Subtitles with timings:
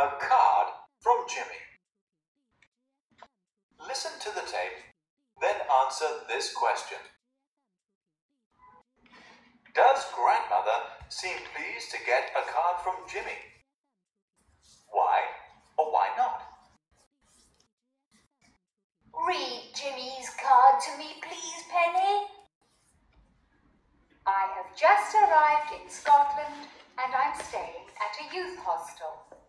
[0.00, 0.68] a card
[1.00, 1.60] from Jimmy.
[3.86, 4.80] Listen to the tape,
[5.42, 6.96] then answer this question.
[9.74, 13.36] Does grandmother seem pleased to get a card from Jimmy?
[14.88, 15.20] Why
[15.76, 16.48] or why not?
[19.28, 22.24] Read Jimmy's card to me, please, Penny.
[24.26, 29.39] I have just arrived in Scotland and I'm staying at a youth hostel.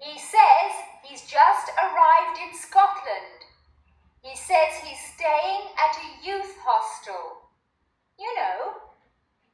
[0.00, 0.72] He says
[1.04, 3.40] he's just arrived in Scotland.
[4.22, 7.48] He says he's staying at a youth hostel.
[8.18, 8.80] You know,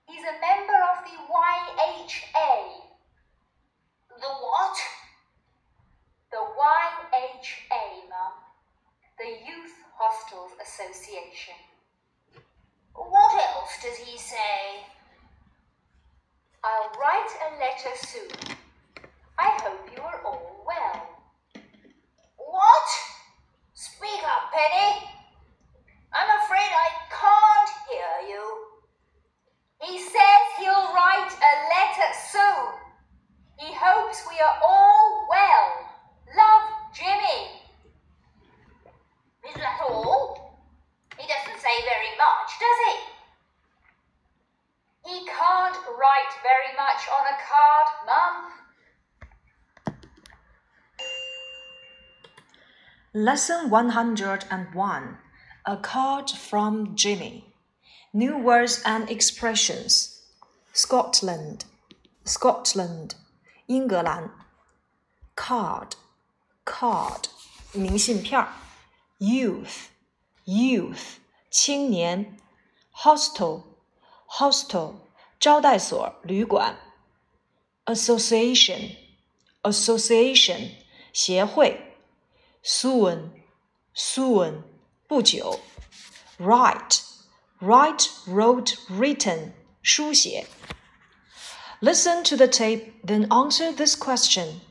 [0.08, 2.86] he's a member of the YHA.
[4.08, 4.76] The what?
[6.30, 8.32] The YHA, Mum.
[9.18, 11.54] The Youth Hostels Association.
[12.94, 14.84] What else does he say?
[16.64, 18.56] I'll write a letter soon.
[19.38, 21.06] I hope you are all well.
[22.38, 22.88] What?
[23.74, 25.08] Speak up, Penny.
[26.12, 28.44] I'm afraid I can't hear you.
[29.82, 32.86] He says he'll write a letter soon.
[33.58, 35.86] He hopes we are all well.
[36.34, 37.62] Love, Jimmy.
[39.48, 40.58] Is that all?
[41.18, 42.96] He doesn't say very much, does he?
[45.06, 48.51] He can't write very much on a card, Mum.
[53.13, 55.17] Lesson 101
[55.65, 57.53] A Card from Jimmy.
[58.13, 60.21] New words and expressions.
[60.73, 61.65] Scotland,
[62.25, 63.15] Scotland,
[63.67, 64.31] 英格兰。
[65.35, 65.91] Card,
[66.65, 67.25] card,
[67.73, 68.47] 明信片儿。
[69.19, 69.89] Youth,
[70.45, 71.17] youth,
[71.49, 72.37] 青年。
[72.93, 73.63] Hostel,
[74.27, 74.95] hostel,
[75.39, 76.77] 招待所、旅馆。
[77.85, 78.95] Association,
[79.63, 80.69] association,
[81.13, 81.97] 协会。
[82.63, 83.31] soon,
[83.95, 84.63] soon,
[85.07, 85.59] 不久。
[86.39, 87.01] Write,
[87.59, 89.51] write, wrote, written,
[89.81, 90.47] 书写。
[91.81, 94.61] Listen to the tape, then answer this question.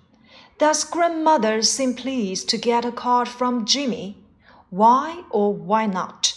[0.59, 4.17] Does grandmother seem pleased to get a card from Jimmy?
[4.71, 6.35] Why or why not?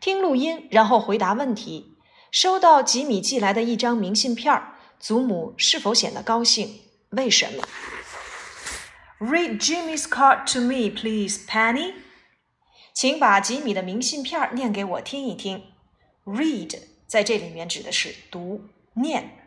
[0.00, 1.96] 听录音，然后回答问题。
[2.30, 4.69] 收到吉米寄来的一张明信片儿，
[5.00, 6.80] 祖母是否显得高兴？
[7.10, 7.62] 为什么？
[9.18, 11.94] Read Jimmy's card to me, please, Penny.
[12.92, 15.72] 请把吉米的明信片念给我听一听。
[16.24, 19.38] Read 在这里面指的是读、念。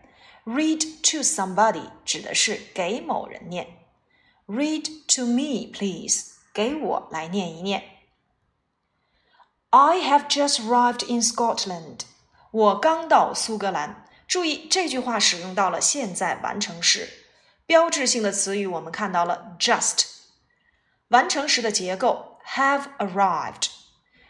[0.45, 3.67] Read to somebody 指的是给某人念。
[4.47, 4.85] Read
[5.15, 6.33] to me, please.
[6.53, 7.83] 给我来念一念。
[9.69, 11.99] I have just arrived in Scotland.
[12.51, 14.02] 我刚到苏格兰。
[14.26, 17.08] 注意这句话使用到了现在完成时。
[17.66, 20.04] 标志性的词语，我们看到了 just，
[21.08, 23.70] 完成时的结构 have arrived。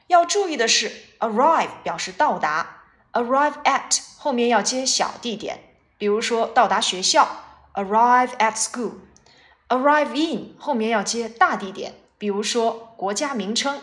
[0.07, 7.45] 要注意的是，arrive 表示到达，arrive at 后面要接小地点，比如说到达学校
[7.75, 13.83] ，arrive at school；arrive in 后面要接大地点，比如说国家名称、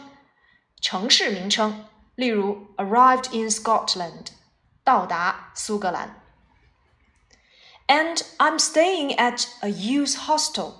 [0.79, 1.85] 城市名称，
[2.15, 4.27] 例如 arrived in Scotland，
[4.84, 6.22] 到达苏格兰。
[7.86, 10.74] And I'm staying at a youth hostel.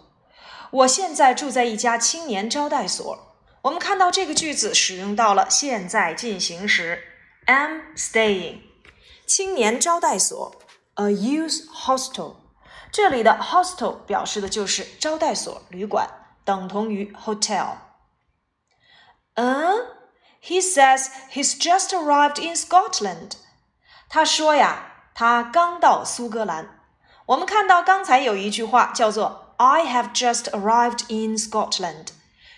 [0.70, 3.36] 我现在住在一家青年招待所。
[3.62, 7.02] 我们看到这个句子使用到了现在进行时，
[7.46, 8.60] am staying，
[9.26, 10.54] 青年招待所，
[10.94, 12.36] a youth hostel。
[12.92, 16.08] 这里的 hostel 表示的就是招待所、旅馆，
[16.44, 17.76] 等同于 hotel。
[19.34, 19.96] 嗯，
[20.42, 23.32] He says he's just arrived in Scotland。
[24.13, 26.81] 他说呀，他刚到苏格兰。
[27.27, 32.07] 我们看到刚才有一句话叫做 "I have just arrived in Scotland"，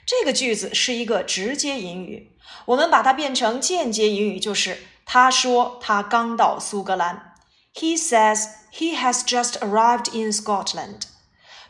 [0.04, 7.36] 这个句子是一个直接引语，我们把它变成间接引语，就是他说他刚到苏格兰。
[7.76, 11.02] He says he has just arrived in Scotland。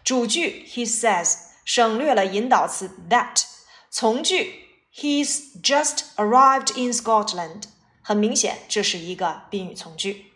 [0.05, 1.35] 主句 he says
[1.65, 3.43] 省略了引导词 that，
[3.91, 4.65] 从句
[4.95, 7.63] he's just arrived in Scotland，
[8.03, 10.33] 很明显这是一个宾语从句。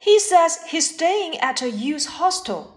[0.00, 2.68] He says he's staying at a youth hostel.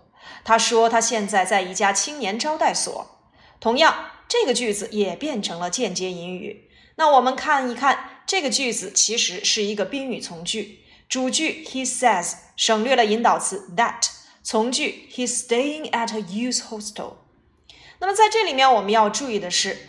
[0.44, 3.20] 他说他现在在一家青年招待所。
[3.60, 6.70] 同样，这个句子也变成了间接引语。
[6.96, 10.80] 那我们看一看，这个句子其实是一个宾语从句。
[11.08, 14.10] 主句 he says 省略了引导词 that，
[14.44, 17.14] 从句 he's staying at a youth hostel。
[18.00, 19.89] 那么在这里面我们要注意的是，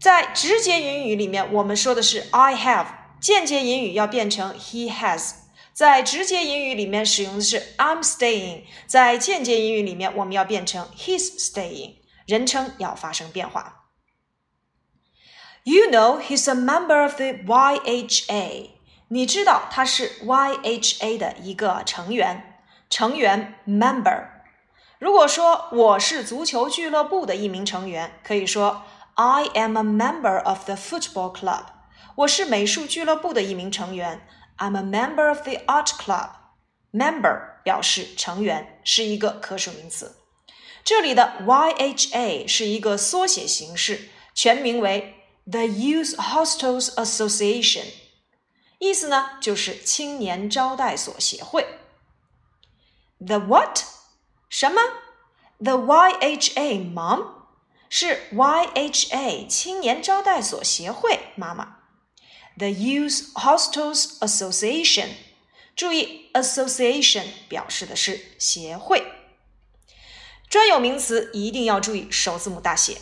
[0.00, 2.86] 在直接引语里面我们说的是 I have，
[3.20, 5.32] 间接引语要变成 he has。
[5.74, 13.84] 在直接引语里面使用的是 I'm staying，在间接引语里面我们要变成 He's staying，人称要发生变化。
[15.64, 18.70] You know he's a member of the YHA。
[19.08, 24.28] 你知道他是 YHA 的一个成员，成员 member。
[24.98, 28.82] 如果说我是足球俱乐部的一名成员，可以说
[29.19, 31.65] I am a member of the football club。
[32.15, 34.27] 我是美术俱乐部的一名成员，
[34.57, 40.17] I'm a member of the art club。member 表示成员，是一个可数名词。
[40.83, 45.15] 这里的 YHA 是一个缩写形式，全名为
[45.49, 47.85] The Youth Hostels Association，
[48.79, 51.79] 意思呢就是青年招待所协会。
[53.19, 53.79] The what？
[54.49, 54.81] 什么？
[55.59, 57.38] The YHA mom
[57.89, 61.77] 是 YHA 青年招待所协会妈妈。
[62.57, 65.09] The Youth Hostels Association，
[65.75, 69.11] 注意 association 表示的是协会。
[70.49, 73.01] 专有名词一定要注意首字母大写。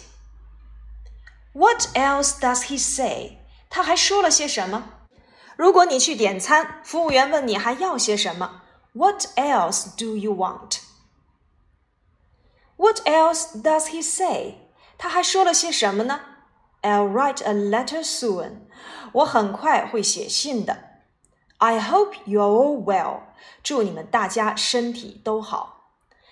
[1.54, 3.38] What else does he say？
[3.70, 5.08] 他还说了些什么？
[5.56, 8.64] 如果你去点餐，服务员问你还要些什么？
[8.94, 14.56] What else do you want？What else does he say？
[14.98, 16.22] 他还说了些什么呢？
[16.82, 18.62] I'll write a letter soon。
[19.14, 20.78] 我很快会写信的。
[21.58, 23.22] I hope you're all well。
[23.62, 25.92] 祝你们大家身体都好。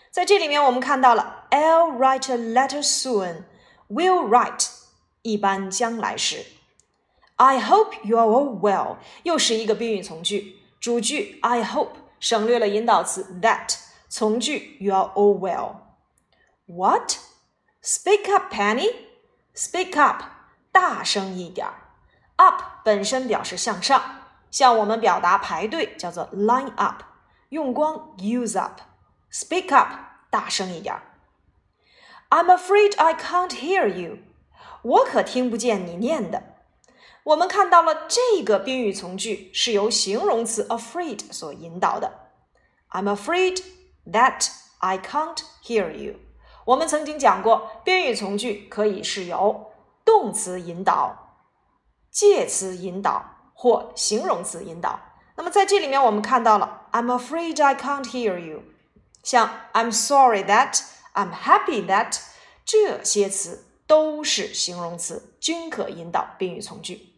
[0.10, 4.68] 在这里面，我们看到了 I'll write a letter soon。Will write
[5.22, 6.46] 一般将来时。
[7.36, 13.76] I hope you're all well 又是一个宾语从句，主句 I hope 省略了引导词 that，
[14.10, 17.14] 从句 you're all well。What?
[17.86, 18.90] Speak up, Penny.
[19.56, 20.24] Speak up，
[20.72, 21.74] 大声一点儿。
[22.38, 24.02] Up 本身表示向上，
[24.50, 27.04] 像我们表达排队叫做 line up，
[27.50, 29.90] 用光 use up。Speak up，
[30.30, 31.04] 大声一点儿。
[32.30, 34.20] I'm afraid I can't hear you。
[34.84, 36.44] 我可听不见你念的。
[37.24, 42.32] 我们看到了这个宾语从句是由形容词 afraid 所引导的。
[42.90, 43.62] I'm afraid
[44.08, 44.50] that
[44.80, 46.16] I can't hear you。
[46.67, 49.71] 我们曾经讲过，宾语从句可以是由
[50.05, 51.39] 动词引导、
[52.11, 53.25] 介词引导
[53.55, 54.99] 或形容词引导。
[55.37, 58.65] 那么在这里面，我们看到了 I'm afraid I can't hear you，
[59.23, 60.81] 像 I'm sorry that、
[61.15, 62.19] I'm happy that
[62.65, 67.13] 这些词都是形容词，均可引导宾语从句。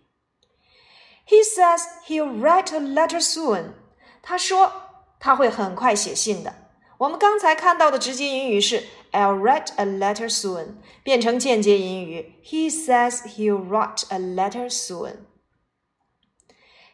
[1.26, 3.72] He says he'll write a letter soon。
[4.20, 4.72] 他说
[5.18, 6.54] 他会很快写信的。
[6.98, 10.48] 我们刚才看到的直接引语是 I'll write a letter soon.
[10.48, 12.40] soon，变成间接引语。
[12.44, 15.26] He says he'll write a letter soon.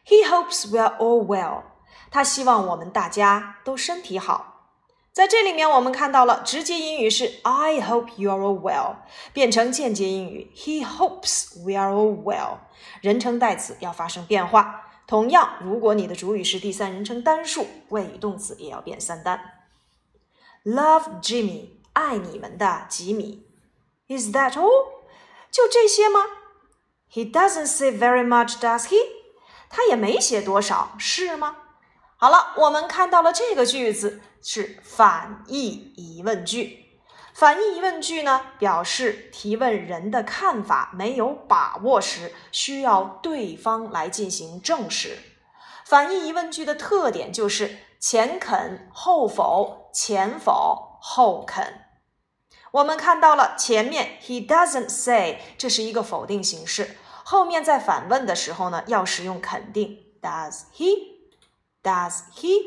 [0.05, 1.63] He hopes we're all well.
[2.11, 4.53] 他希望我们大家都身体好。
[5.11, 8.97] 在这里面，我们看到了直接引语是 "I hope you are all well"，
[9.31, 12.57] 变成间接引语 "He hopes we are all well"，
[13.01, 14.81] 人称代词要发生变化。
[15.07, 19.39] 同样，如果你的主语是第三人称单数，谓语动词也要变三单。
[20.65, 23.47] Love Jimmy，爱你们的吉米。
[24.07, 24.69] Is that all？
[25.49, 26.25] 就这些吗
[27.11, 28.97] ？He doesn't say very much, does he？
[29.69, 31.55] 他也没写多少，是吗？
[32.17, 36.85] 好了，我们看到了这个句子是反义疑问句。
[37.33, 45.17] 反义疑问句呢，表示提问人的看法没有把握时，需要对方来进行证实。
[45.85, 51.84] 反义疑问句的特点就是前肯后否，前否后肯。
[52.75, 62.63] 我们看到了前面 he doesn't say，这是一个否定形式，后面在反问的时候呢，要使用肯定 does he，does he。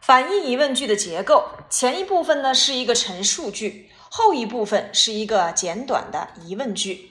[0.00, 7.10] 反义疑问句的结构，前一部分呢是一个陈述句，后一部分是一个简短的疑问句。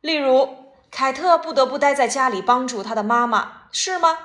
[0.00, 4.18] 例如，凯特不得不待在家里帮助他的妈妈，是吗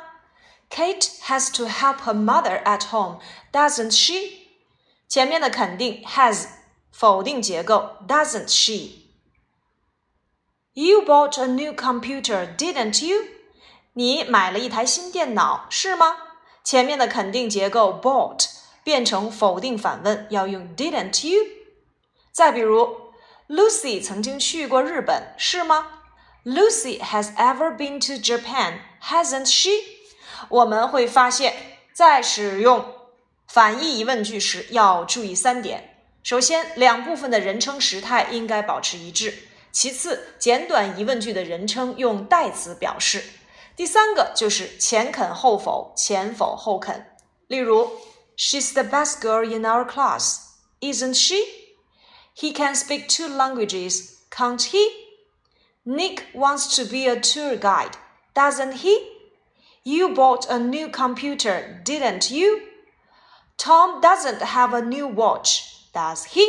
[0.69, 3.19] ？Kate has to help her mother at home,
[3.51, 4.47] doesn't she？
[5.09, 6.45] 前面的肯定 has，
[6.96, 13.24] 否定结构 doesn't she。You bought a new computer, didn't you？
[13.94, 16.16] 你买了一台新电脑，是吗？
[16.64, 18.46] 前面的肯定结构 bought
[18.82, 21.44] 变成否定反问，要用 didn't you？
[22.30, 23.12] 再比如，
[23.48, 25.88] Lucy 曾经去过日本，是吗？
[26.44, 29.70] Lucy has ever been to Japan, hasn't she？
[30.48, 31.54] 我们会发现，
[31.92, 32.94] 在使用
[33.46, 35.95] 反义疑问句时要注意三点：
[36.26, 39.32] 首先，两部分的人称时态应该保持一致；
[39.72, 43.24] 其次，简短疑问句的人称用代词表示。
[43.74, 47.16] 第三个就是前肯后否，前否后肯。
[47.48, 47.90] 例如，
[48.36, 50.38] She's the best girl in our class,
[50.80, 51.36] isn't she?
[52.34, 54.88] He can speak two languages, can't he?
[55.84, 57.92] Nick wants to be a tour guide,
[58.34, 58.96] doesn't he?
[59.82, 62.62] You bought a new computer, didn't you?
[63.58, 66.43] Tom doesn't have a new watch, Does he?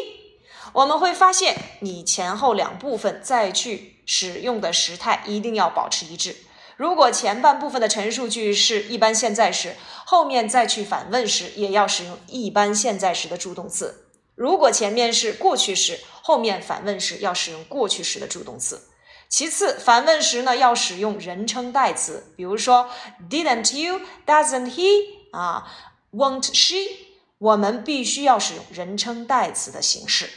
[0.75, 6.37] 我们会发现，你前后两部分再去使用的时态一定要保持一致。
[6.77, 9.75] 如果前半部分的陈述句是一般现在时，
[10.05, 14.05] 后面再去反问时，也要使用一般现在时的助动词。
[14.35, 18.83] 如果前面是过去时，后面反问时要使用过去时的助动词。
[19.29, 22.89] 其次，反问时呢要使用人称代词，比如说
[23.29, 24.01] Didn't you?
[24.25, 24.89] Doesn't he?
[25.33, 25.67] 啊
[26.13, 27.08] ，Won't she?
[27.38, 30.30] 我们必须要使用人称代词的形式。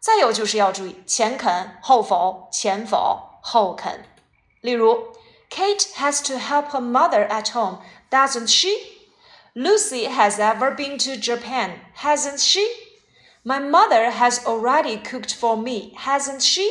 [0.00, 4.04] 再有就是要注意前肯后否，前否后肯。
[4.60, 5.12] 例如，
[5.50, 7.78] Kate has to help her mother at home,
[8.10, 8.68] doesn't she?
[9.54, 12.60] Lucy has ever been to Japan, hasn't she?
[13.44, 16.70] My mother has already cooked for me, hasn't she?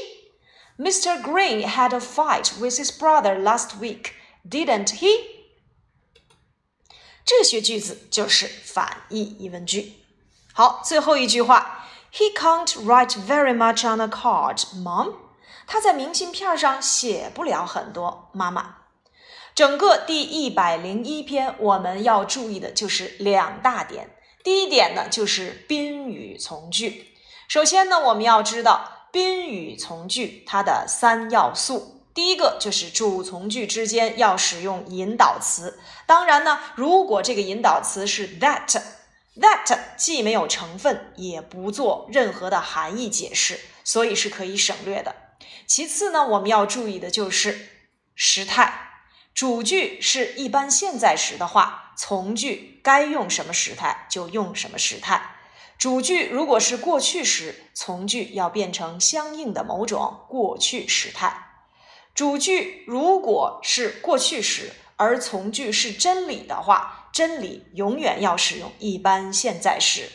[0.79, 1.21] Mr.
[1.21, 4.13] Green had a fight with his brother last week,
[4.47, 5.40] didn't he?
[7.24, 9.94] 这些句子就是反义疑问句。
[10.52, 11.78] 好，最后一句话。
[12.14, 15.14] He can't write very much on a card, Mom.
[15.66, 18.76] 他在明信片上写不了很多，妈妈。
[19.54, 24.14] 整个第一百零一篇，我们要注意的就是两大点。
[24.44, 27.14] 第一点呢，就是宾语从句。
[27.48, 32.01] 首先呢，我们要知道宾语从句它的三要素。
[32.14, 35.78] 第一个就是主从句之间要使用引导词。
[36.06, 38.80] 当然呢，如果这个引导词是 that。
[39.34, 45.16] That 既没有成分，也不做任何的含义解释，所以是可以省略的。
[45.66, 47.70] 其次呢，我们要注意的就是
[48.14, 48.90] 时态。
[49.32, 55.36] 主句是一般现在时的话，从句该用什么时态就用什么时态。
[55.78, 61.41] 主句如果是过去时，从句要变成相应的某种过去时态。
[62.14, 66.98] 主句如果是过去时，而从句是真理的话。
[67.12, 70.08] 真理永远要使用一般现在时。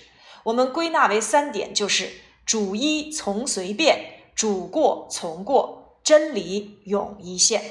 [0.46, 2.12] 我们归纳为三点，就是
[2.44, 7.64] 主一从随便，主过从过，真理永一现。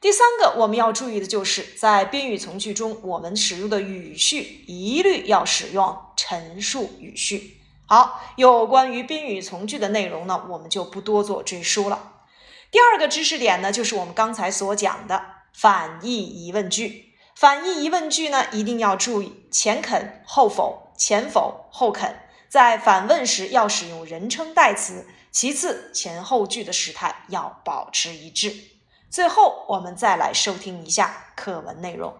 [0.00, 7.58] 第三个我们要注意的就是在宾语从句中，我们使用的语序一律要使用陈述语序。
[7.86, 12.13] 好，有关于宾语从句的内容呢，我们就不多做赘述了。
[12.74, 17.14] 第二个知识点呢，就是我们刚才所讲的反义疑问句。
[17.36, 22.18] 反义疑问句呢，一定要注意前肯后否，前否后肯。
[22.48, 25.06] 在反问时要使用人称代词。
[25.30, 28.52] 其次，前后句的时态要保持一致。
[29.08, 32.12] 最后，我们再来收听一下课文内容。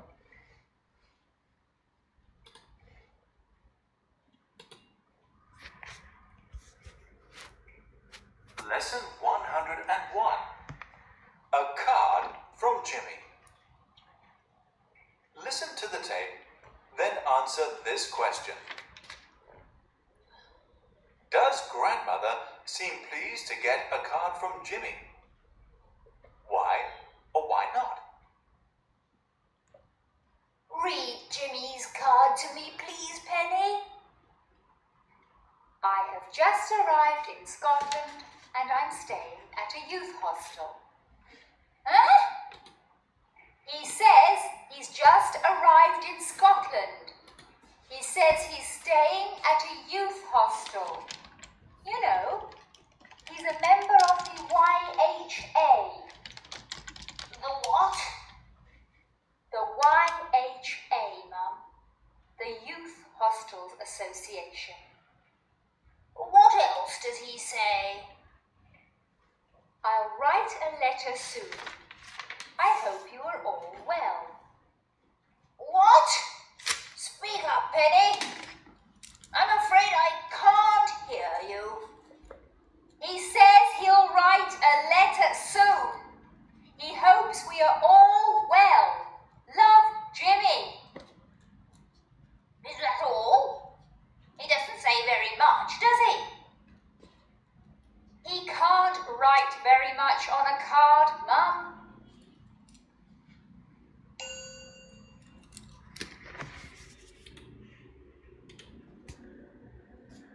[37.29, 38.21] In Scotland
[38.61, 40.77] and I'm staying at a youth hostel.
[41.85, 42.59] Huh?
[43.67, 44.39] He says
[44.71, 47.13] he's just arrived in Scotland.
[47.89, 51.07] He says he's staying at a youth hostel.
[51.87, 52.49] You know,
[53.31, 56.05] he's a member of the YHA.
[57.33, 57.97] The what?
[59.53, 61.55] The YHA, Mum.
[62.39, 64.84] The Youth Hostels Association.